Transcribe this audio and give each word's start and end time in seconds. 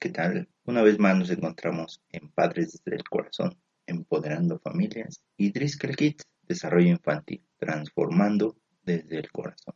¿qué 0.00 0.08
tal? 0.08 0.48
Una 0.64 0.82
vez 0.82 0.98
más 0.98 1.16
nos 1.16 1.30
encontramos 1.30 2.00
en 2.10 2.30
Padres 2.30 2.72
desde 2.72 2.96
el 2.96 3.04
Corazón, 3.04 3.60
empoderando 3.86 4.58
familias 4.58 5.22
y 5.36 5.52
Driscoll 5.52 5.94
Kids, 5.94 6.24
desarrollo 6.48 6.88
infantil, 6.88 7.44
transformando 7.58 8.56
desde 8.82 9.18
el 9.18 9.30
corazón. 9.30 9.74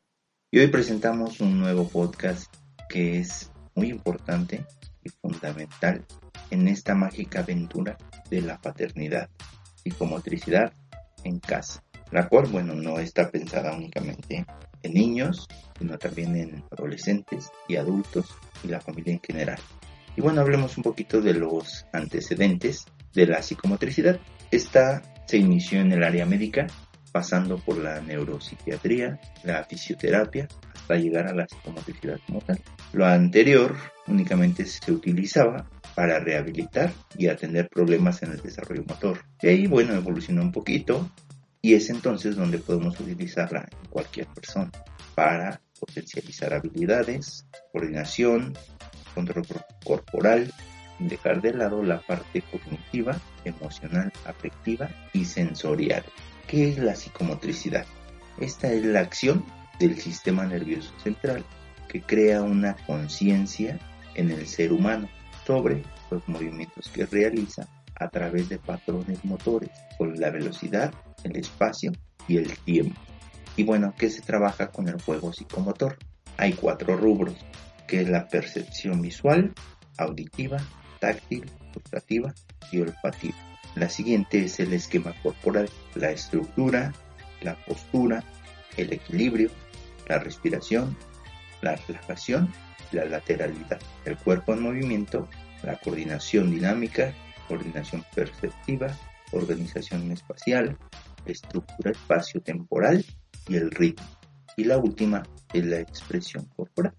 Y 0.50 0.60
hoy 0.60 0.68
presentamos 0.68 1.40
un 1.40 1.60
nuevo 1.60 1.86
podcast 1.86 2.52
que 2.88 3.18
es 3.18 3.52
muy 3.74 3.90
importante 3.90 4.64
y 5.02 5.10
fundamental 5.10 6.06
en 6.50 6.68
esta 6.68 6.94
mágica 6.94 7.40
aventura 7.40 7.98
de 8.30 8.40
la 8.40 8.58
paternidad, 8.58 9.28
y 9.84 9.90
psicomotricidad 9.90 10.72
en 11.24 11.38
casa, 11.38 11.84
la 12.12 12.28
cual, 12.30 12.46
bueno, 12.46 12.74
no 12.74 12.98
está 12.98 13.30
pensada 13.30 13.76
únicamente 13.76 14.46
en 14.82 14.94
niños, 14.94 15.46
sino 15.78 15.98
también 15.98 16.34
en 16.36 16.64
adolescentes 16.70 17.50
y 17.68 17.76
adultos 17.76 18.34
y 18.62 18.68
la 18.68 18.80
familia 18.80 19.12
en 19.12 19.20
general. 19.20 19.58
Y 20.16 20.20
bueno, 20.20 20.40
hablemos 20.40 20.76
un 20.76 20.82
poquito 20.82 21.20
de 21.20 21.34
los 21.34 21.86
antecedentes 21.92 22.86
de 23.12 23.26
la 23.26 23.42
psicomotricidad. 23.42 24.18
Esta 24.50 25.02
se 25.26 25.38
inició 25.38 25.80
en 25.80 25.92
el 25.92 26.02
área 26.02 26.26
médica, 26.26 26.66
pasando 27.12 27.58
por 27.58 27.78
la 27.78 28.00
neuropsiquiatría, 28.00 29.20
la 29.44 29.64
fisioterapia, 29.64 30.48
hasta 30.74 30.96
llegar 30.96 31.26
a 31.26 31.34
la 31.34 31.46
psicomotricidad 31.46 32.18
como. 32.26 32.42
Lo 32.92 33.06
anterior 33.06 33.76
únicamente 34.06 34.64
se 34.66 34.92
utilizaba 34.92 35.68
para 35.94 36.18
rehabilitar 36.18 36.92
y 37.16 37.28
atender 37.28 37.68
problemas 37.68 38.22
en 38.22 38.32
el 38.32 38.42
desarrollo 38.42 38.84
motor. 38.86 39.24
Y 39.40 39.48
ahí, 39.48 39.66
bueno, 39.66 39.94
evolucionó 39.94 40.42
un 40.42 40.52
poquito 40.52 41.10
y 41.62 41.74
es 41.74 41.88
entonces 41.88 42.36
donde 42.36 42.58
podemos 42.58 42.98
utilizarla 43.00 43.66
en 43.70 43.88
cualquier 43.88 44.26
persona 44.26 44.70
para 45.14 45.60
potencializar 45.78 46.52
habilidades, 46.52 47.46
coordinación, 47.72 48.54
control 49.14 49.46
corporal, 49.84 50.52
dejar 50.98 51.40
de 51.40 51.54
lado 51.54 51.82
la 51.82 52.00
parte 52.00 52.42
cognitiva, 52.42 53.16
emocional, 53.44 54.12
afectiva 54.24 54.88
y 55.12 55.24
sensorial. 55.24 56.04
¿Qué 56.46 56.70
es 56.70 56.78
la 56.78 56.94
psicomotricidad? 56.94 57.86
Esta 58.40 58.70
es 58.70 58.84
la 58.84 59.00
acción 59.00 59.44
del 59.78 59.98
sistema 59.98 60.44
nervioso 60.44 60.92
central 61.02 61.44
que 61.88 62.02
crea 62.02 62.42
una 62.42 62.76
conciencia 62.86 63.78
en 64.14 64.30
el 64.30 64.46
ser 64.46 64.72
humano 64.72 65.08
sobre 65.46 65.82
los 66.10 66.26
movimientos 66.28 66.88
que 66.88 67.06
realiza 67.06 67.68
a 67.96 68.08
través 68.08 68.48
de 68.48 68.58
patrones 68.58 69.24
motores 69.24 69.70
con 69.98 70.18
la 70.18 70.30
velocidad, 70.30 70.92
el 71.22 71.36
espacio 71.36 71.92
y 72.26 72.38
el 72.38 72.56
tiempo. 72.58 73.00
Y 73.56 73.64
bueno, 73.64 73.94
¿qué 73.96 74.10
se 74.10 74.22
trabaja 74.22 74.70
con 74.70 74.88
el 74.88 75.00
juego 75.00 75.32
psicomotor? 75.32 75.96
Hay 76.36 76.54
cuatro 76.54 76.96
rubros, 76.96 77.36
que 77.86 78.00
es 78.02 78.08
la 78.08 78.28
percepción 78.28 79.02
visual, 79.02 79.52
auditiva, 79.98 80.58
táctil, 81.00 81.50
gustativa 81.72 82.34
y 82.72 82.80
olfativa. 82.80 83.36
La 83.74 83.88
siguiente 83.88 84.44
es 84.44 84.60
el 84.60 84.72
esquema 84.72 85.14
corporal, 85.22 85.68
la 85.94 86.10
estructura, 86.10 86.92
la 87.42 87.56
postura, 87.64 88.24
el 88.76 88.92
equilibrio, 88.92 89.50
la 90.08 90.18
respiración, 90.18 90.96
la 91.60 91.76
relajación 91.76 92.52
la 92.94 93.04
lateralidad. 93.04 93.80
El 94.04 94.16
cuerpo 94.16 94.54
en 94.54 94.62
movimiento, 94.62 95.28
la 95.62 95.76
coordinación 95.76 96.50
dinámica, 96.50 97.12
coordinación 97.48 98.04
perceptiva, 98.14 98.96
organización 99.32 100.10
espacial, 100.12 100.78
estructura 101.26 101.90
espacio-temporal 101.90 103.04
y 103.48 103.56
el 103.56 103.70
ritmo. 103.70 104.06
Y 104.56 104.64
la 104.64 104.78
última 104.78 105.22
es 105.52 105.66
la 105.66 105.80
expresión 105.80 106.46
corporal. 106.56 106.94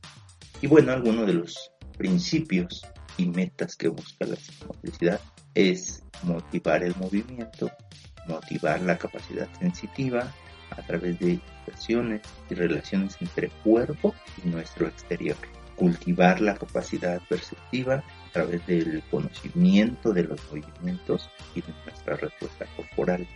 Y 0.66 0.67
bueno, 0.67 0.94
algunos 0.94 1.27
de 1.27 1.33
los 1.33 1.71
principios 1.95 2.81
y 3.17 3.28
metas 3.28 3.75
que 3.75 3.88
busca 3.88 4.25
la 4.25 4.35
psicomotricidad 4.35 5.22
es 5.53 6.01
motivar 6.23 6.81
el 6.81 6.95
movimiento, 6.95 7.69
motivar 8.28 8.81
la 8.81 8.97
capacidad 8.97 9.47
sensitiva 9.59 10.34
a 10.72 10.81
través 10.88 11.19
de 11.19 11.34
expresiones 11.34 12.22
y 12.50 12.56
relaciones 12.56 13.16
entre 13.22 13.50
cuerpo 13.63 14.16
y 14.44 14.50
nuestro 14.50 14.88
exterior, 14.88 15.38
cultivar 15.75 16.41
la 16.41 16.56
capacidad 16.56 17.22
perceptiva 17.29 17.97
a 17.97 18.31
través 18.31 18.66
del 18.66 19.03
conocimiento 19.11 20.13
de 20.13 20.23
los 20.23 20.41
movimientos 20.51 21.29
y 21.53 21.61
de 21.61 21.73
nuestra 21.85 22.16
respuesta 22.16 22.66
corporal, 22.75 23.28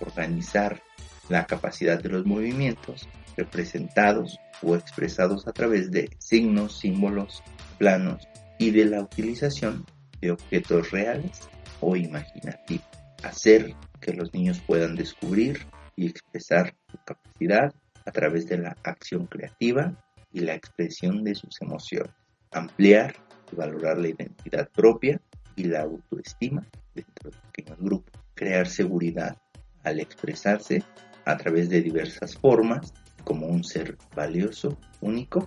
organizar 0.00 0.82
la 1.28 1.46
capacidad 1.46 2.02
de 2.02 2.08
los 2.08 2.26
movimientos 2.26 3.08
representados 3.36 4.38
o 4.62 4.74
expresados 4.74 5.46
a 5.46 5.52
través 5.52 5.90
de 5.90 6.10
signos, 6.18 6.78
símbolos, 6.78 7.42
planos 7.78 8.26
y 8.58 8.70
de 8.72 8.86
la 8.86 9.00
utilización 9.00 9.86
de 10.20 10.32
objetos 10.32 10.90
reales 10.90 11.48
o 11.80 11.96
imaginativos. 11.96 12.86
Hacer 13.22 13.74
que 14.00 14.12
los 14.12 14.32
niños 14.34 14.60
puedan 14.66 14.96
descubrir 14.96 15.66
y 15.96 16.06
expresar 16.06 16.74
su 16.90 16.98
capacidad 17.04 17.72
a 18.04 18.10
través 18.10 18.48
de 18.48 18.58
la 18.58 18.76
acción 18.84 19.26
creativa 19.26 19.92
y 20.32 20.40
la 20.40 20.54
expresión 20.54 21.24
de 21.24 21.34
sus 21.34 21.60
emociones. 21.60 22.12
Ampliar 22.52 23.14
y 23.52 23.56
valorar 23.56 23.98
la 23.98 24.08
identidad 24.08 24.68
propia 24.70 25.20
y 25.56 25.64
la 25.64 25.82
autoestima 25.82 26.66
dentro 26.94 27.30
de 27.30 27.36
pequeños 27.52 27.78
grupos. 27.80 28.20
Crear 28.34 28.68
seguridad 28.68 29.36
al 29.84 30.00
expresarse 30.00 30.82
a 31.28 31.36
través 31.36 31.68
de 31.68 31.82
diversas 31.82 32.36
formas 32.38 32.94
como 33.22 33.46
un 33.46 33.62
ser 33.62 33.98
valioso, 34.16 34.78
único 35.02 35.46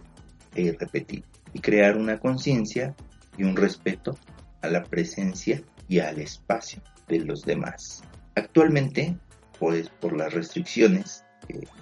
e 0.53 0.61
irrepetible. 0.61 1.25
Y 1.53 1.59
crear 1.59 1.97
una 1.97 2.19
conciencia 2.19 2.95
y 3.35 3.43
un 3.43 3.55
respeto 3.55 4.15
a 4.61 4.67
la 4.67 4.83
presencia 4.83 5.63
y 5.89 5.97
al 5.97 6.19
espacio 6.19 6.83
de 7.07 7.21
los 7.21 7.41
demás. 7.41 8.03
Actualmente, 8.35 9.17
pues 9.59 9.89
por 9.89 10.15
las 10.15 10.31
restricciones 10.33 11.25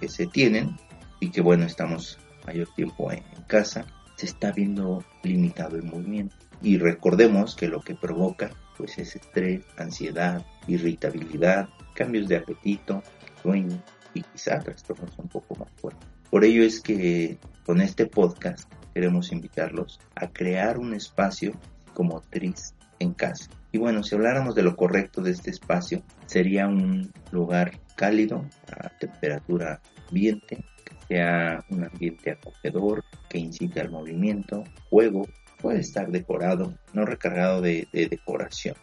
que, 0.00 0.08
se 0.08 0.26
tienen 0.26 0.76
y 1.20 1.30
que 1.30 1.42
bueno, 1.42 1.66
estamos 1.66 2.18
mayor 2.46 2.68
tiempo 2.74 3.12
en, 3.12 3.22
en 3.36 3.42
casa, 3.42 3.84
se 4.16 4.24
está 4.24 4.50
viendo 4.50 5.04
limitado 5.22 5.76
el 5.76 5.82
movimiento. 5.82 6.34
Y 6.62 6.78
recordemos 6.78 7.54
que 7.54 7.68
lo 7.68 7.82
que 7.82 7.94
provoca 7.94 8.50
pues 8.78 8.96
es 8.96 9.14
estrés, 9.14 9.62
ansiedad, 9.76 10.42
irritabilidad, 10.66 11.68
cambios 11.94 12.28
de 12.28 12.36
apetito, 12.36 13.02
sueño 13.42 13.82
y 14.14 14.22
quizá 14.22 14.58
trastornos 14.58 15.18
un 15.18 15.28
poco 15.28 15.54
más 15.56 15.70
fuertes. 15.80 16.08
Por 16.30 16.44
ello 16.44 16.62
es 16.62 16.80
que 16.80 17.38
con 17.64 17.80
este 17.80 18.06
podcast 18.06 18.72
queremos 18.94 19.32
invitarlos 19.32 20.00
a 20.14 20.28
crear 20.28 20.78
un 20.78 20.94
espacio 20.94 21.52
psicomotriz 21.86 22.74
en 22.98 23.14
casa. 23.14 23.50
Y 23.72 23.78
bueno, 23.78 24.02
si 24.02 24.14
habláramos 24.14 24.54
de 24.54 24.62
lo 24.62 24.76
correcto 24.76 25.22
de 25.22 25.30
este 25.32 25.50
espacio, 25.50 26.02
sería 26.26 26.66
un 26.66 27.12
lugar 27.30 27.72
cálido, 27.96 28.44
a 28.70 28.88
temperatura 28.98 29.80
ambiente, 30.08 30.64
que 30.84 30.94
sea 31.08 31.64
un 31.70 31.84
ambiente 31.84 32.32
acogedor, 32.32 33.04
que 33.28 33.38
incite 33.38 33.80
al 33.80 33.90
movimiento, 33.90 34.64
juego, 34.88 35.26
puede 35.60 35.80
estar 35.80 36.10
decorado, 36.10 36.74
no 36.92 37.04
recargado 37.04 37.60
de, 37.60 37.86
decoración, 37.92 38.76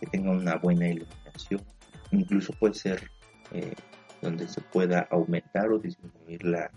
que 0.00 0.06
tenga 0.06 0.30
una 0.30 0.56
buena 0.56 0.88
iluminación, 0.88 1.62
incluso 2.10 2.52
puede 2.54 2.74
ser 2.74 3.10
eh, 3.52 3.74
donde 4.22 4.46
se 4.46 4.60
pueda 4.60 5.00
aumentar 5.10 5.70
o 5.72 5.78
disminuir 5.78 6.44
la, 6.44 6.70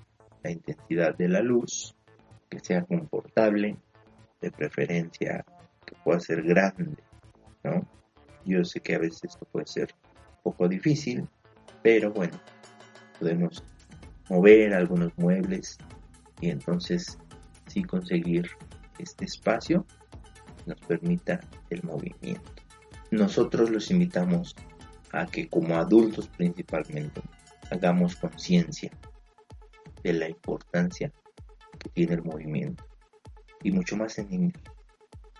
intensidad 0.43 1.15
de 1.15 1.27
la 1.27 1.41
luz, 1.41 1.95
que 2.49 2.59
sea 2.59 2.83
confortable, 2.83 3.77
de 4.41 4.51
preferencia 4.51 5.43
que 5.85 5.95
pueda 6.03 6.19
ser 6.19 6.43
grande, 6.43 6.97
¿no? 7.63 7.87
Yo 8.45 8.63
sé 8.63 8.79
que 8.79 8.93
a 8.93 8.99
veces 8.99 9.23
esto 9.23 9.47
puede 9.51 9.65
ser 9.65 9.95
un 10.37 10.51
poco 10.51 10.67
difícil, 10.67 11.27
pero 11.81 12.11
bueno, 12.11 12.39
podemos 13.19 13.63
mover 14.29 14.75
algunos 14.75 15.17
muebles 15.17 15.79
y 16.41 16.51
entonces 16.51 17.17
sí 17.65 17.83
conseguir 17.83 18.47
este 18.99 19.25
espacio 19.25 19.83
nos 20.67 20.79
permita 20.81 21.39
el 21.71 21.81
movimiento. 21.83 22.51
Nosotros 23.09 23.71
los 23.71 23.89
invitamos 23.89 24.55
a 25.11 25.25
que 25.25 25.47
como 25.47 25.75
adultos 25.75 26.27
principalmente 26.27 27.21
hagamos 27.71 28.15
conciencia 28.15 28.91
de 30.03 30.13
la 30.13 30.29
importancia 30.29 31.11
que 31.79 31.89
tiene 31.89 32.15
el 32.15 32.23
movimiento 32.23 32.85
y 33.63 33.71
mucho 33.71 33.97
más 33.97 34.17
en 34.19 34.29
niños. 34.29 34.53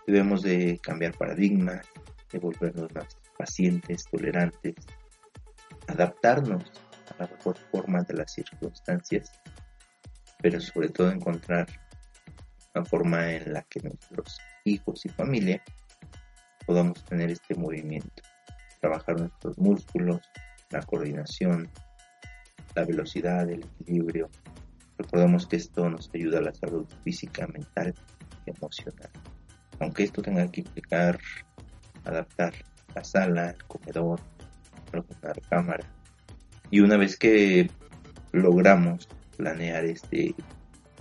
Debemos 0.08 0.42
de 0.42 0.80
cambiar 0.82 1.16
paradigmas, 1.18 1.86
de 2.32 2.40
volvernos 2.40 2.94
más 2.94 3.18
pacientes, 3.38 4.06
tolerantes, 4.06 4.76
adaptarnos 5.88 6.72
a 7.12 7.24
la 7.24 7.28
mejor 7.30 7.58
forma 7.72 8.02
de 8.02 8.16
las 8.16 8.34
circunstancias, 8.34 9.32
pero 10.42 10.60
sobre 10.60 10.90
todo 10.90 11.12
encontrar 11.12 11.68
la 12.74 12.84
forma 12.84 13.32
en 13.32 13.54
la 13.54 13.62
que 13.64 13.82
nuestros 13.82 14.40
hijos 14.64 15.06
y 15.06 15.10
familia 15.10 15.64
podamos 16.66 17.04
tener 17.06 17.30
este 17.30 17.56
movimiento, 17.56 18.24
trabajar 18.82 19.20
nuestros 19.20 19.58
músculos, 19.58 20.22
la 20.72 20.82
coordinación, 20.82 21.70
la 22.76 22.86
velocidad, 22.86 23.50
el 23.50 23.64
equilibrio. 23.64 24.30
Recordemos 24.98 25.48
que 25.48 25.58
esto 25.58 25.90
nos 25.90 26.10
ayuda 26.14 26.40
a 26.40 26.44
la 26.44 26.54
salud 26.54 26.86
física, 27.04 27.48
mental 27.48 27.94
y 28.46 28.52
emocional. 28.52 29.10
aunque 29.80 30.04
esto 30.04 30.22
tenga 30.22 30.50
que 30.50 30.62
implicar 30.62 31.20
adaptar 32.06 32.54
la 32.94 33.04
sala, 33.04 33.50
el 33.50 33.64
comedor, 33.66 34.22
alguna 34.94 35.34
cámara. 35.50 35.86
Y 36.72 36.80
una 36.80 36.98
vez 36.98 37.18
que 37.18 37.70
logramos 38.32 39.08
planear 39.38 39.86
este 39.86 40.34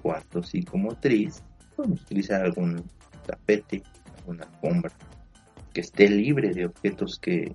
cuarto 0.02 0.42
psicomotriz, 0.42 1.42
podemos 1.76 2.02
utilizar 2.02 2.42
algún 2.42 2.84
tapete, 3.26 3.82
alguna 4.18 4.44
alfombra 4.44 4.92
que 5.72 5.80
esté 5.80 6.08
libre 6.08 6.50
de 6.50 6.66
objetos 6.66 7.18
que, 7.18 7.54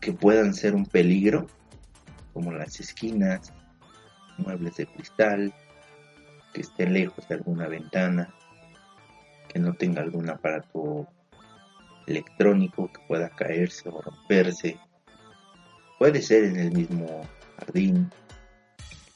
que 0.00 0.12
puedan 0.12 0.54
ser 0.54 0.74
un 0.74 0.86
peligro, 0.86 1.46
como 2.38 2.52
las 2.52 2.78
esquinas, 2.78 3.52
muebles 4.36 4.76
de 4.76 4.86
cristal, 4.86 5.52
que 6.54 6.60
esté 6.60 6.88
lejos 6.88 7.26
de 7.26 7.34
alguna 7.34 7.66
ventana, 7.66 8.32
que 9.48 9.58
no 9.58 9.74
tenga 9.74 10.02
algún 10.02 10.30
aparato 10.30 11.08
electrónico 12.06 12.92
que 12.92 13.00
pueda 13.08 13.28
caerse 13.30 13.88
o 13.88 14.00
romperse. 14.00 14.78
Puede 15.98 16.22
ser 16.22 16.44
en 16.44 16.60
el 16.60 16.70
mismo 16.70 17.22
jardín, 17.58 18.08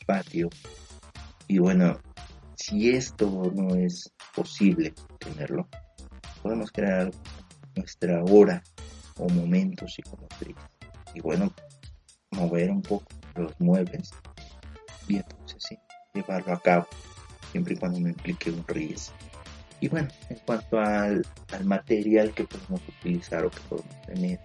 patio. 0.05 0.51
Y 1.47 1.59
bueno, 1.59 2.01
si 2.57 2.91
esto 2.91 3.53
no 3.55 3.77
es 3.77 4.13
posible 4.35 4.95
tenerlo, 5.21 5.69
podemos 6.43 6.73
crear 6.73 7.13
nuestra 7.77 8.25
hora 8.25 8.65
o 9.17 9.29
momento 9.29 9.87
psicomotriz. 9.87 10.57
Y 11.15 11.21
bueno, 11.21 11.53
mover 12.43 12.71
un 12.71 12.83
poco 12.83 13.07
los 13.37 13.59
muebles 13.61 14.11
y 15.09 15.17
entonces 15.17 15.79
llevarlo 16.13 16.53
a 16.53 16.61
cabo, 16.61 16.87
siempre 17.51 17.75
y 17.75 17.77
cuando 17.77 18.01
no 18.01 18.09
implique 18.09 18.51
un 18.51 18.67
riesgo. 18.67 19.15
Y 19.81 19.89
bueno, 19.89 20.09
en 20.29 20.39
cuanto 20.47 20.79
al, 20.79 21.25
material 21.65 22.33
que 22.35 22.45
podemos 22.45 22.81
utilizar 22.89 23.45
o 23.45 23.51
que 23.51 23.61
podemos 23.69 24.03
tener 24.03 24.41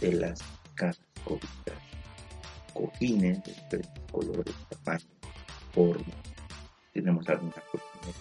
de 0.00 0.12
las 0.12 0.40
casas 0.74 1.04
cóbicas, 1.24 1.74
cojines 2.74 3.42
de 3.44 3.52
diferentes 3.52 4.02
colores, 4.10 4.54
tamaños, 4.70 5.08
formas, 5.72 6.16
tenemos 6.92 7.28
algunas 7.28 7.64
cojines, 7.70 8.16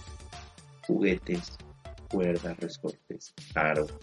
juguetes, 0.86 1.58
cuerdas, 2.10 2.58
resortes, 2.58 3.34
aros, 3.56 3.94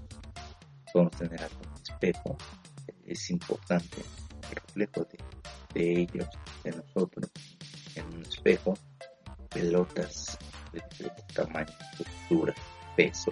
podemos 0.92 1.16
tener 1.16 1.42
algún 1.42 1.72
espejo, 1.82 2.36
es 3.06 3.30
importante 3.30 4.02
reflejo 4.74 5.06
de, 5.74 5.92
ellos, 6.02 6.28
de 6.64 6.72
nosotros, 6.72 7.30
en 7.94 8.06
un 8.06 8.22
espejo, 8.22 8.74
pelotas 9.50 10.38
de 10.72 10.82
diferentes 10.90 11.26
tamaños, 11.34 11.76
texturas, 11.98 12.56
peso, 12.96 13.30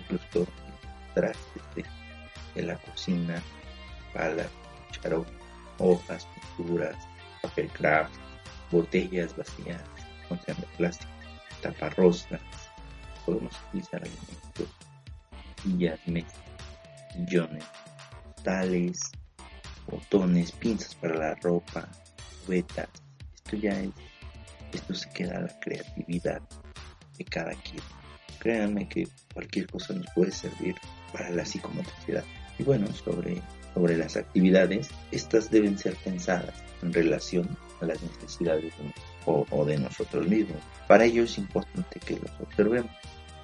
incluso 0.00 0.46
trastes 1.14 1.62
de, 2.54 2.62
la 2.62 2.76
cocina, 2.76 3.42
palas, 4.12 4.48
charol, 4.90 5.26
hojas, 5.78 6.26
pinturas, 6.56 6.96
papel 7.42 7.68
craft, 7.70 8.14
botellas 8.70 9.36
vacías, 9.36 9.82
contenedores 10.28 10.70
de 10.70 10.76
plástico, 10.76 11.12
taparrosas, 11.62 12.40
podemos 13.24 13.54
utilizar 13.68 14.02
alimentos, 14.02 14.68
sillas, 15.62 16.00
mesas, 16.06 16.42
sillones, 17.12 17.64
tales, 18.44 19.10
botones, 19.86 20.52
pinzas 20.52 20.94
para 20.94 21.16
la 21.16 21.34
ropa, 21.36 21.88
cubetas. 22.44 22.88
Esto 23.34 23.56
ya 23.56 23.80
es 23.80 23.90
esto 24.74 24.94
se 24.94 25.08
queda 25.10 25.38
a 25.38 25.42
la 25.42 25.60
creatividad 25.60 26.42
de 27.16 27.24
cada 27.24 27.52
quien. 27.52 27.82
Créanme 28.38 28.88
que 28.88 29.08
cualquier 29.32 29.66
cosa 29.68 29.94
nos 29.94 30.06
puede 30.14 30.32
servir 30.32 30.74
para 31.12 31.30
la 31.30 31.44
psicomotricidad. 31.44 32.24
Y 32.58 32.62
bueno, 32.62 32.86
sobre, 32.92 33.40
sobre 33.72 33.96
las 33.96 34.16
actividades, 34.16 34.90
estas 35.10 35.50
deben 35.50 35.78
ser 35.78 35.96
pensadas 35.96 36.54
en 36.82 36.92
relación 36.92 37.56
a 37.80 37.86
las 37.86 38.02
necesidades 38.02 38.64
de, 38.64 38.92
o, 39.26 39.64
de 39.64 39.78
nosotros 39.78 40.28
mismos. 40.28 40.58
Para 40.86 41.04
ello 41.04 41.24
es 41.24 41.38
importante 41.38 42.00
que 42.00 42.18
los 42.18 42.30
observemos. 42.40 42.90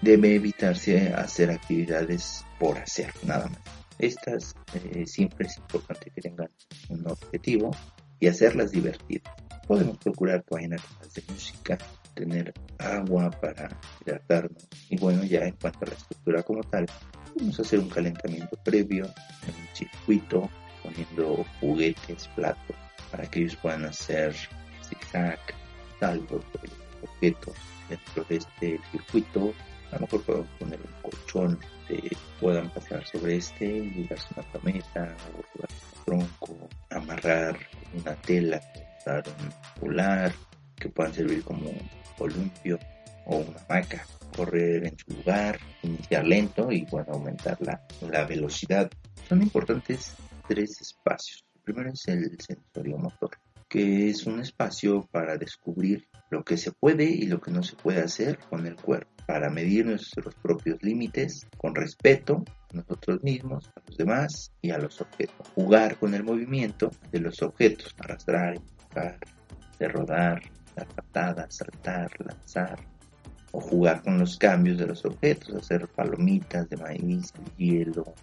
Debe 0.03 0.35
evitarse 0.35 1.13
hacer 1.15 1.51
actividades 1.51 2.45
por 2.59 2.79
hacer, 2.79 3.13
nada 3.25 3.49
más. 3.49 3.80
Estas 4.01 4.55
eh, 4.75 5.07
siempre 5.07 5.47
es 5.47 5.57
importante 5.59 6.11
que 6.11 6.21
tengan 6.21 6.51
un 6.89 7.07
objetivo 7.07 7.71
y 8.19 8.29
hacerlas 8.29 8.71
divertidas 8.73 9.35
podemos 9.71 9.99
procurar 9.99 10.43
que 10.43 10.57
vayan 10.57 10.73
a 10.73 10.77
de 11.15 11.23
música, 11.33 11.79
tener 12.15 12.53
agua 12.79 13.31
para 13.31 13.69
hidratarnos 14.01 14.67
y 14.89 14.99
bueno, 14.99 15.23
ya 15.23 15.45
en 15.45 15.55
cuanto 15.61 15.85
a 15.85 15.91
la 15.91 15.95
estructura 15.95 16.43
como 16.43 16.65
tal, 16.65 16.87
vamos 17.37 17.57
a 17.57 17.63
hacer 17.63 17.79
un 17.79 17.89
calentamiento 17.89 18.57
previo 18.65 19.05
en 19.05 19.55
un 19.55 19.77
circuito 19.77 20.51
poniendo 20.83 21.47
juguetes, 21.61 22.29
platos 22.35 22.75
para 23.13 23.31
que 23.31 23.43
ellos 23.43 23.55
puedan 23.63 23.85
hacer 23.85 24.35
zigzag, 24.83 25.39
saltos 26.01 26.45
objetos 27.01 27.55
dentro 27.89 28.25
de 28.29 28.37
este 28.39 28.81
circuito. 28.91 29.55
A 29.91 29.97
lo 29.97 30.01
mejor 30.03 30.23
podemos 30.23 30.49
poner 30.59 30.81
un 30.81 31.11
colchón 31.11 31.59
que 31.89 32.17
puedan 32.41 32.71
pasar 32.71 33.05
sobre 33.07 33.37
este 33.37 33.67
y 33.67 34.07
darse 34.09 34.29
una 34.37 34.47
cameta 34.53 35.17
o 35.35 35.43
jugar 35.53 35.69
un 35.71 36.05
tronco, 36.05 36.69
amarrar 36.91 37.59
una 37.95 38.15
tela 38.17 38.61
un 39.07 39.81
polar 39.81 40.33
que 40.77 40.89
puedan 40.89 41.13
servir 41.13 41.43
como 41.43 41.71
columpio 42.17 42.79
o 43.27 43.39
una 43.39 43.61
maca, 43.69 44.05
correr 44.37 44.87
en 44.87 44.99
su 44.99 45.17
lugar, 45.17 45.59
iniciar 45.83 46.25
lento 46.25 46.71
y 46.71 46.85
bueno, 46.87 47.13
aumentar 47.13 47.57
la, 47.61 47.81
la 48.11 48.25
velocidad. 48.25 48.91
Son 49.29 49.43
importantes 49.43 50.15
tres 50.49 50.81
espacios. 50.81 51.45
El 51.57 51.63
primero 51.63 51.93
es 51.93 52.09
el 52.09 52.39
sensorio 52.41 52.99
motor, 52.99 53.31
que 53.71 54.11
es 54.11 54.27
un 54.27 54.41
espacio 54.41 55.09
para 55.13 55.39
descubrir 55.39 56.09
lo 56.29 56.43
que 56.45 56.57
se 56.57 56.73
puede 56.73 57.05
y 57.05 57.29
lo 57.29 57.41
que 57.41 57.53
no 57.53 57.63
se 57.63 57.77
puede 57.77 58.03
hacer 58.03 58.37
con 58.51 58.67
el 58.67 58.75
cuerpo, 58.75 59.11
para 59.27 59.49
medir 59.49 59.87
nuestros 59.87 60.35
propios 60.35 60.83
límites 60.83 61.47
con 61.57 61.77
respeto 61.77 62.45
a 62.73 62.77
nosotros 62.77 63.23
mismos, 63.23 63.71
a 63.77 63.83
los 63.87 63.97
demás 63.97 64.53
y 64.61 64.71
a 64.71 64.79
los 64.79 65.01
objetos. 65.01 65.49
Jugar 65.55 65.97
con 65.99 66.15
el 66.15 66.25
movimiento 66.25 66.91
de 67.13 67.21
los 67.21 67.41
objetos, 67.43 67.95
arrastrar, 68.01 68.61
de 69.79 69.89
rodar, 69.89 70.43
dar 70.75 70.89
patadas, 70.89 71.55
saltar, 71.55 72.11
lanzar, 72.19 72.77
o 73.53 73.61
jugar 73.61 74.03
con 74.03 74.19
los 74.19 74.37
cambios 74.37 74.79
de 74.79 74.87
los 74.89 75.05
objetos, 75.05 75.55
hacer 75.55 75.87
palomitas 75.87 76.69
de 76.69 76.77
maíz, 76.77 77.33
hielo. 77.57 78.15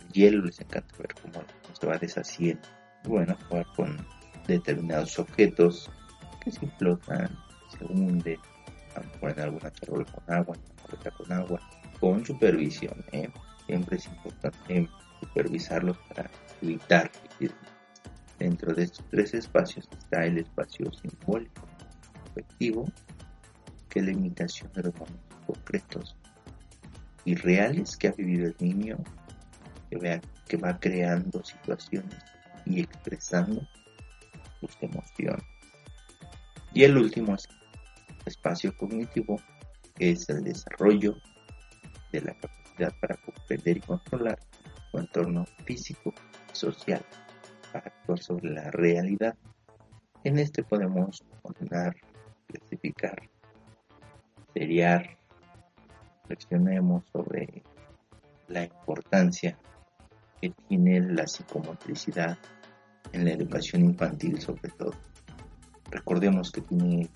El 0.00 0.12
hielo 0.12 0.44
les 0.44 0.60
encanta 0.60 0.96
ver 0.98 1.14
cómo, 1.22 1.44
se 1.78 1.86
va 1.86 1.96
deshaciendo. 1.96 2.66
Bueno, 3.04 3.36
jugar 3.48 3.66
con 3.76 4.15
determinados 4.46 5.18
objetos 5.18 5.90
que 6.42 6.50
se 6.50 6.66
flotan, 6.78 7.28
se 7.76 7.84
hunden, 7.84 8.38
a 8.94 9.00
lo 9.00 9.06
mejor 9.06 9.30
en 9.30 9.40
alguna 9.40 9.70
charola 9.72 10.04
con 10.04 10.34
agua, 10.34 10.56
en 10.56 11.10
con 11.10 11.32
agua, 11.32 11.60
con 12.00 12.24
supervisión. 12.24 13.04
¿eh? 13.12 13.28
Siempre 13.66 13.96
es 13.96 14.06
importante 14.06 14.88
supervisarlos 15.20 15.96
para 16.08 16.30
evitar 16.62 17.10
Dentro 18.38 18.74
de 18.74 18.84
estos 18.84 19.04
tres 19.10 19.32
espacios 19.32 19.88
está 19.98 20.26
el 20.26 20.38
espacio 20.38 20.92
simbólico, 20.92 21.66
afectivo, 22.30 22.84
que 23.88 24.00
es 24.00 24.04
la 24.04 24.12
imitación 24.12 24.70
de 24.74 24.82
los 24.82 24.94
momentos 24.94 25.38
concretos 25.46 26.16
y 27.24 27.34
reales 27.34 27.96
que 27.96 28.08
ha 28.08 28.12
vivido 28.12 28.48
el 28.48 28.56
niño, 28.60 28.98
que, 29.90 30.20
que 30.46 30.56
va 30.58 30.78
creando 30.78 31.42
situaciones 31.42 32.18
y 32.66 32.80
expresando 32.80 33.66
Y 36.72 36.84
el 36.84 36.96
último 36.96 37.36
espacio 38.24 38.76
cognitivo, 38.76 39.40
que 39.94 40.10
es 40.10 40.28
el 40.28 40.44
desarrollo 40.44 41.16
de 42.12 42.20
la 42.20 42.34
capacidad 42.34 42.92
para 43.00 43.16
comprender 43.16 43.78
y 43.78 43.80
controlar 43.80 44.38
su 44.90 44.98
entorno 44.98 45.44
físico 45.64 46.12
y 46.52 46.56
social 46.56 47.04
actuar 47.78 48.18
sobre 48.18 48.50
la 48.50 48.70
realidad. 48.70 49.34
En 50.24 50.38
este 50.38 50.62
podemos 50.62 51.22
ordenar, 51.42 51.96
clasificar, 52.46 53.22
seriar, 54.54 55.16
reflexionemos 56.22 57.04
sobre 57.12 57.62
la 58.48 58.64
importancia 58.64 59.58
que 60.40 60.50
tiene 60.68 61.00
la 61.00 61.26
psicomotricidad 61.26 62.38
en 63.16 63.24
la 63.24 63.32
educación 63.32 63.84
infantil 63.84 64.40
sobre 64.40 64.70
todo. 64.70 64.94
Recordemos 65.90 66.50
que 66.52 66.60
tiene 66.60 67.08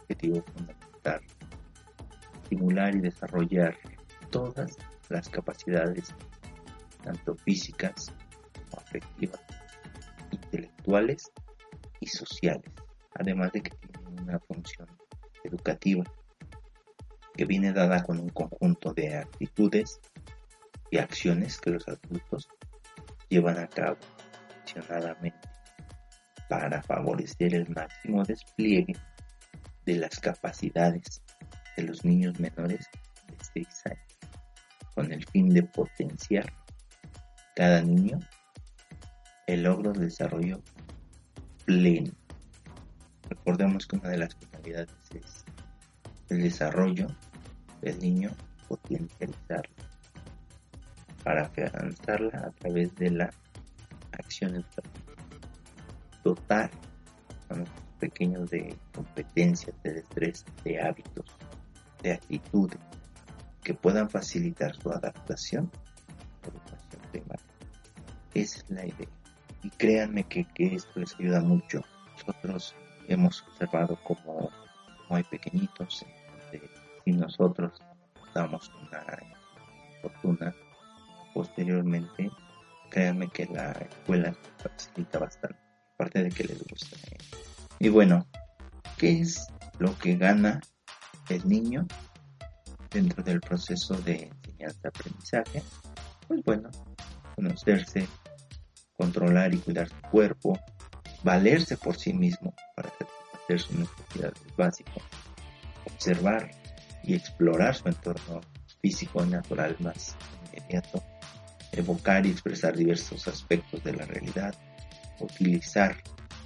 objetivo 0.00 0.42
fundamental 0.52 1.20
estimular 2.42 2.94
y 2.94 3.00
desarrollar 3.00 3.78
todas 4.30 4.76
las 5.08 5.28
capacidades, 5.28 6.14
tanto 7.02 7.36
físicas 7.36 8.12
como 8.70 8.82
afectivas, 8.82 9.40
intelectuales 10.32 11.30
y 12.00 12.06
sociales, 12.06 12.70
además 13.14 13.52
de 13.52 13.62
que 13.62 13.70
tienen 13.70 14.20
una 14.22 14.38
función 14.40 14.88
educativa. 15.44 16.04
que 17.36 17.46
viene 17.46 17.72
dada 17.72 18.04
con 18.04 18.20
un 18.20 18.28
conjunto 18.28 18.92
de 18.92 19.16
actitudes 19.16 20.00
y 20.92 20.98
acciones 20.98 21.60
que 21.60 21.70
los 21.70 21.88
adultos 21.88 22.48
llevan 23.28 23.58
a 23.58 23.66
cabo 23.66 23.98
para 26.48 26.82
favorecer 26.82 27.54
el 27.54 27.68
máximo 27.68 28.24
despliegue 28.24 28.94
de 29.86 29.96
las 29.96 30.18
capacidades 30.18 31.22
de 31.76 31.82
los 31.82 32.04
niños 32.04 32.38
menores 32.40 32.88
de 33.26 33.64
6 33.64 33.86
años, 33.86 34.18
con 34.94 35.12
el 35.12 35.24
fin 35.26 35.48
de 35.50 35.62
potenciar 35.62 36.52
cada 37.54 37.82
niño 37.82 38.18
el 39.46 39.62
logro 39.62 39.92
del 39.92 40.08
desarrollo 40.08 40.60
pleno. 41.64 42.12
Recordemos 43.28 43.86
que 43.86 43.96
una 43.96 44.10
de 44.10 44.18
las 44.18 44.34
finalidades 44.34 44.90
es 45.14 45.44
el 46.28 46.42
desarrollo 46.42 47.08
del 47.80 47.98
niño, 47.98 48.30
potencializarlo, 48.68 49.74
para 51.22 51.42
afianzarla 51.42 52.46
a 52.46 52.50
través 52.52 52.94
de 52.96 53.10
la 53.10 53.30
acción 54.34 54.56
educativa. 54.56 55.14
Total 56.22 56.70
con 57.48 57.64
pequeños 58.00 58.50
de 58.50 58.76
competencias, 58.94 59.74
de 59.82 59.94
destreza, 59.94 60.46
de 60.64 60.80
hábitos, 60.80 61.26
de 62.02 62.12
actitudes 62.12 62.78
que 63.62 63.74
puedan 63.74 64.10
facilitar 64.10 64.74
su 64.74 64.90
adaptación 64.90 65.70
a 66.42 66.48
la 66.48 66.52
educación 66.52 67.02
primaria. 67.12 67.46
Esa 68.34 68.58
es 68.58 68.70
la 68.70 68.86
idea. 68.86 69.08
Y 69.62 69.70
créanme 69.70 70.24
que, 70.24 70.46
esto 70.58 71.00
les 71.00 71.14
ayuda 71.14 71.40
mucho. 71.40 71.80
Nosotros 72.12 72.74
hemos 73.08 73.42
observado 73.42 73.98
como, 74.04 74.50
hay 75.08 75.22
pequeñitos, 75.24 76.04
y 77.06 77.12
nosotros 77.12 77.80
damos 78.34 78.70
una 78.80 79.04
fortuna 80.02 80.54
posteriormente, 81.32 82.30
créanme 82.94 83.28
que 83.28 83.46
la 83.46 83.72
escuela 83.72 84.32
facilita 84.56 85.18
bastante, 85.18 85.58
aparte 85.94 86.22
de 86.22 86.30
que 86.30 86.44
les 86.44 86.62
gusta. 86.62 86.96
Y 87.80 87.88
bueno, 87.88 88.24
¿qué 88.96 89.20
es 89.20 89.48
lo 89.80 89.98
que 89.98 90.16
gana 90.16 90.60
el 91.28 91.44
niño 91.48 91.88
dentro 92.92 93.24
del 93.24 93.40
proceso 93.40 93.94
de 94.02 94.30
enseñanza-aprendizaje? 94.30 95.64
Pues 96.28 96.44
bueno, 96.44 96.70
conocerse, 97.34 98.06
controlar 98.96 99.52
y 99.52 99.58
cuidar 99.58 99.88
su 99.88 100.00
cuerpo, 100.12 100.56
valerse 101.24 101.76
por 101.76 101.96
sí 101.96 102.12
mismo 102.12 102.54
para 102.76 102.90
satisfacer 102.90 103.58
sus 103.58 103.76
necesidades 103.76 104.56
básicas, 104.56 105.02
observar 105.84 106.48
y 107.02 107.16
explorar 107.16 107.74
su 107.74 107.88
entorno 107.88 108.40
físico 108.80 109.24
y 109.24 109.30
natural 109.30 109.74
más 109.80 110.14
inmediato, 110.52 111.02
evocar 111.78 112.26
y 112.26 112.30
expresar 112.30 112.76
diversos 112.76 113.26
aspectos 113.28 113.82
de 113.84 113.92
la 113.94 114.04
realidad, 114.06 114.54
utilizar 115.20 115.96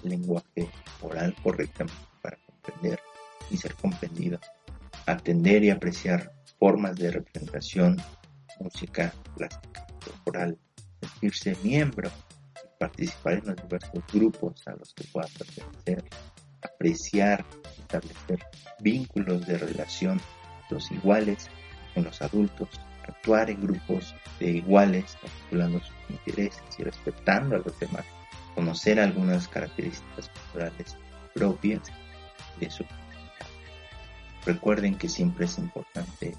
lenguaje 0.03 0.69
oral 1.01 1.35
correctamente 1.43 1.97
para 2.23 2.39
comprender 2.47 3.01
y 3.51 3.57
ser 3.57 3.75
comprendido, 3.75 4.39
atender 5.07 5.65
y 5.65 5.71
apreciar 5.71 6.33
formas 6.59 6.97
de 6.97 7.11
representación, 7.11 7.97
música, 8.61 9.13
plástica, 9.37 9.87
corporal, 10.05 10.59
sentirse 11.01 11.57
miembro 11.63 12.11
participar 12.79 13.35
en 13.35 13.47
los 13.47 13.57
diversos 13.57 14.05
grupos 14.13 14.67
a 14.67 14.73
los 14.73 14.95
que 14.95 15.05
pueda 15.05 15.27
pertenecer, 15.37 16.05
apreciar, 16.63 17.45
establecer 17.79 18.39
vínculos 18.81 19.47
de 19.47 19.59
relación 19.59 20.21
los 20.71 20.91
iguales 20.91 21.49
con 21.95 22.05
los 22.05 22.21
adultos, 22.23 22.69
actuar 23.09 23.51
en 23.51 23.61
grupos 23.61 24.15
de 24.39 24.51
iguales, 24.51 25.17
articulando 25.23 25.81
sus 25.81 25.95
intereses 26.11 26.63
y 26.79 26.83
respetando 26.83 27.57
a 27.57 27.59
los 27.59 27.79
demás, 27.81 28.05
conocer 28.55 29.01
algunas 29.01 29.49
características 29.49 30.29
culturales 30.29 30.97
propias 31.35 31.83
de 32.61 32.71
su 32.71 32.85
comunidad. 32.85 33.09
Recuerden 34.45 34.97
que 34.97 35.09
siempre 35.09 35.45
es 35.47 35.59
importante 35.59 36.35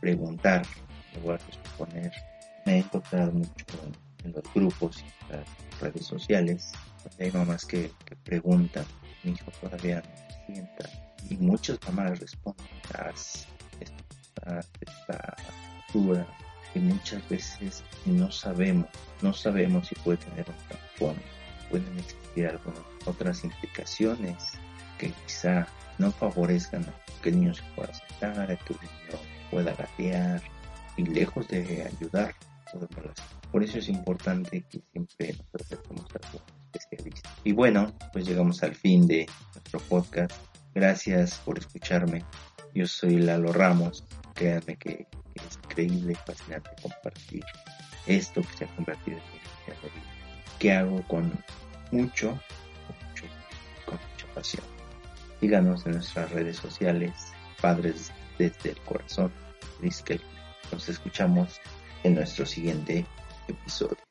preguntar, 0.00 0.66
en 1.12 1.22
lugar 1.22 1.40
de 1.46 1.52
suponer. 1.52 2.12
Me 2.66 2.74
he 2.74 2.78
encontrado 2.78 3.32
mucho 3.32 3.64
en 4.24 4.32
los 4.32 4.44
grupos 4.54 5.02
y 5.02 5.32
las 5.32 5.46
redes 5.80 6.06
sociales, 6.06 6.72
donde 7.02 7.24
hay 7.24 7.32
mamás 7.32 7.64
que, 7.64 7.90
preguntan, 8.24 8.84
mi 9.22 9.32
hijo 9.32 9.50
todavía 9.60 10.02
no 10.02 10.16
se 10.16 10.52
sienta, 10.52 10.90
y 11.30 11.36
muchas 11.36 11.78
mamás 11.86 12.20
responden, 12.20 12.66
esta, 13.80 14.60
esta 14.80 15.36
altura, 15.94 16.26
y 16.74 16.80
muchas 16.80 17.26
veces 17.28 17.82
no 18.04 18.30
sabemos, 18.30 18.88
no 19.22 19.32
sabemos 19.32 19.88
si 19.88 19.94
puede 19.96 20.18
tener 20.18 20.46
un 20.48 20.68
tampón, 20.68 21.16
pueden 21.70 21.98
existir 21.98 22.48
algunas 22.48 22.80
otras 23.06 23.44
implicaciones 23.44 24.52
que 24.98 25.12
quizá 25.26 25.66
no 25.98 26.10
favorezcan 26.10 26.84
a 26.84 27.22
que 27.22 27.30
el 27.30 27.40
niño 27.40 27.54
se 27.54 27.62
pueda 27.76 27.92
sentar, 27.94 28.50
a 28.50 28.56
que 28.56 28.74
el 28.74 28.80
niño 28.80 29.22
pueda 29.50 29.74
gatear, 29.74 30.42
y 30.96 31.04
lejos 31.04 31.48
de 31.48 31.90
ayudar, 31.96 32.34
por 33.52 33.62
eso 33.62 33.78
es 33.78 33.88
importante 33.88 34.62
que 34.62 34.82
siempre 34.90 35.36
nos 35.52 35.62
acerquemos 35.62 36.06
a 36.10 36.36
un 36.36 36.42
especialista. 36.72 37.30
Y 37.44 37.52
bueno, 37.52 37.94
pues 38.12 38.26
llegamos 38.26 38.62
al 38.64 38.74
fin 38.74 39.06
de 39.06 39.26
nuestro 39.54 39.78
podcast. 39.80 40.32
Gracias 40.74 41.38
por 41.44 41.58
escucharme. 41.58 42.24
Yo 42.74 42.88
soy 42.88 43.18
Lalo 43.18 43.52
Ramos. 43.52 44.04
Créanme 44.34 44.76
que, 44.76 45.06
increíble 45.82 46.12
y 46.12 46.16
fascinante 46.16 46.70
compartir 46.80 47.44
esto 48.06 48.42
que 48.42 48.56
se 48.56 48.64
ha 48.64 48.76
convertido 48.76 49.18
en 49.18 49.24
mi 49.24 49.38
vida, 49.90 50.04
que 50.58 50.72
hago 50.72 51.02
con 51.08 51.32
mucho, 51.90 52.38
con 53.86 53.94
mucha 53.94 54.26
pasión. 54.34 54.64
Síganos 55.40 55.84
en 55.86 55.92
nuestras 55.92 56.30
redes 56.30 56.56
sociales, 56.56 57.12
Padres 57.60 58.12
desde 58.38 58.70
el 58.70 58.80
Corazón. 58.80 59.32
Nos 60.72 60.88
escuchamos 60.88 61.60
en 62.02 62.14
nuestro 62.14 62.46
siguiente 62.46 63.06
episodio. 63.48 64.03